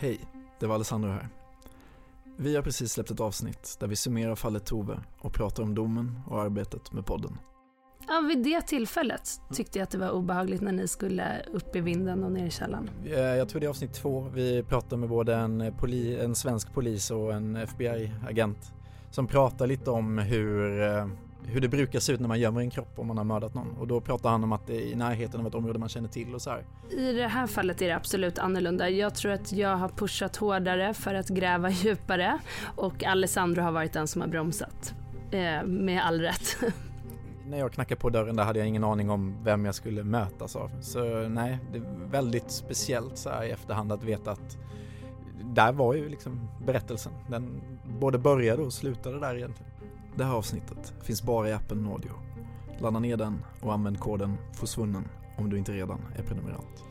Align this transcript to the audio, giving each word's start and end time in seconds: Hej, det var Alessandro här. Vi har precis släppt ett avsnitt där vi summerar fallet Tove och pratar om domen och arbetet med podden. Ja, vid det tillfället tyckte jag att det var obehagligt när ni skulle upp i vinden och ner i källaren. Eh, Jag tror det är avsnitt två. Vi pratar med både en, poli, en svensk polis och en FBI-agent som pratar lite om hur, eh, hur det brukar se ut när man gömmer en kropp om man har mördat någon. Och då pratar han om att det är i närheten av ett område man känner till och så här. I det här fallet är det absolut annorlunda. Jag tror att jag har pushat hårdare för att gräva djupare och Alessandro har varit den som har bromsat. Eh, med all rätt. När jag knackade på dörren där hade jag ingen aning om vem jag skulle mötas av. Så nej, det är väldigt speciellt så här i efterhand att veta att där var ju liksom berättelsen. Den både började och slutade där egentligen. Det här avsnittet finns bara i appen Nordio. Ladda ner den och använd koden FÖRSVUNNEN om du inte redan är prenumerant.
Hej, 0.00 0.20
det 0.58 0.66
var 0.66 0.74
Alessandro 0.74 1.10
här. 1.10 1.28
Vi 2.36 2.56
har 2.56 2.62
precis 2.62 2.92
släppt 2.92 3.10
ett 3.10 3.20
avsnitt 3.20 3.76
där 3.80 3.86
vi 3.86 3.96
summerar 3.96 4.34
fallet 4.34 4.64
Tove 4.66 4.98
och 5.20 5.32
pratar 5.32 5.62
om 5.62 5.74
domen 5.74 6.20
och 6.26 6.40
arbetet 6.42 6.92
med 6.92 7.06
podden. 7.06 7.38
Ja, 8.08 8.20
vid 8.28 8.42
det 8.42 8.60
tillfället 8.60 9.40
tyckte 9.52 9.78
jag 9.78 9.84
att 9.84 9.90
det 9.90 9.98
var 9.98 10.10
obehagligt 10.10 10.60
när 10.60 10.72
ni 10.72 10.88
skulle 10.88 11.42
upp 11.52 11.76
i 11.76 11.80
vinden 11.80 12.24
och 12.24 12.32
ner 12.32 12.46
i 12.46 12.50
källaren. 12.50 12.90
Eh, 13.04 13.18
Jag 13.20 13.48
tror 13.48 13.60
det 13.60 13.66
är 13.66 13.70
avsnitt 13.70 13.92
två. 13.94 14.20
Vi 14.34 14.62
pratar 14.62 14.96
med 14.96 15.08
både 15.08 15.34
en, 15.34 15.74
poli, 15.78 16.20
en 16.20 16.34
svensk 16.34 16.72
polis 16.74 17.10
och 17.10 17.32
en 17.32 17.56
FBI-agent 17.56 18.72
som 19.10 19.26
pratar 19.26 19.66
lite 19.66 19.90
om 19.90 20.18
hur, 20.18 20.82
eh, 20.82 21.06
hur 21.44 21.60
det 21.60 21.68
brukar 21.68 22.00
se 22.00 22.12
ut 22.12 22.20
när 22.20 22.28
man 22.28 22.40
gömmer 22.40 22.60
en 22.60 22.70
kropp 22.70 22.98
om 22.98 23.06
man 23.06 23.18
har 23.18 23.24
mördat 23.24 23.54
någon. 23.54 23.76
Och 23.78 23.86
då 23.86 24.00
pratar 24.00 24.30
han 24.30 24.44
om 24.44 24.52
att 24.52 24.66
det 24.66 24.76
är 24.76 24.92
i 24.92 24.94
närheten 24.94 25.40
av 25.40 25.46
ett 25.46 25.54
område 25.54 25.78
man 25.78 25.88
känner 25.88 26.08
till 26.08 26.34
och 26.34 26.42
så 26.42 26.50
här. 26.50 26.64
I 26.90 27.12
det 27.12 27.28
här 27.28 27.46
fallet 27.46 27.82
är 27.82 27.88
det 27.88 27.96
absolut 27.96 28.38
annorlunda. 28.38 28.90
Jag 28.90 29.14
tror 29.14 29.32
att 29.32 29.52
jag 29.52 29.76
har 29.76 29.88
pushat 29.88 30.36
hårdare 30.36 30.94
för 30.94 31.14
att 31.14 31.28
gräva 31.28 31.70
djupare 31.70 32.38
och 32.76 33.04
Alessandro 33.04 33.62
har 33.62 33.72
varit 33.72 33.92
den 33.92 34.08
som 34.08 34.20
har 34.20 34.28
bromsat. 34.28 34.94
Eh, 35.30 35.64
med 35.64 36.06
all 36.06 36.20
rätt. 36.20 36.56
När 37.46 37.58
jag 37.58 37.72
knackade 37.72 38.00
på 38.00 38.10
dörren 38.10 38.36
där 38.36 38.44
hade 38.44 38.58
jag 38.58 38.68
ingen 38.68 38.84
aning 38.84 39.10
om 39.10 39.44
vem 39.44 39.64
jag 39.64 39.74
skulle 39.74 40.04
mötas 40.04 40.56
av. 40.56 40.70
Så 40.80 41.28
nej, 41.28 41.58
det 41.72 41.78
är 41.78 42.10
väldigt 42.10 42.50
speciellt 42.50 43.18
så 43.18 43.30
här 43.30 43.44
i 43.44 43.50
efterhand 43.50 43.92
att 43.92 44.04
veta 44.04 44.30
att 44.30 44.58
där 45.44 45.72
var 45.72 45.94
ju 45.94 46.08
liksom 46.08 46.48
berättelsen. 46.66 47.12
Den 47.28 47.60
både 48.00 48.18
började 48.18 48.62
och 48.62 48.72
slutade 48.72 49.20
där 49.20 49.36
egentligen. 49.36 49.69
Det 50.20 50.26
här 50.26 50.34
avsnittet 50.34 50.94
finns 51.02 51.22
bara 51.22 51.48
i 51.48 51.52
appen 51.52 51.82
Nordio. 51.82 52.10
Ladda 52.78 52.98
ner 52.98 53.16
den 53.16 53.44
och 53.60 53.72
använd 53.72 54.00
koden 54.00 54.36
FÖRSVUNNEN 54.52 55.08
om 55.38 55.50
du 55.50 55.58
inte 55.58 55.72
redan 55.72 56.00
är 56.16 56.22
prenumerant. 56.22 56.84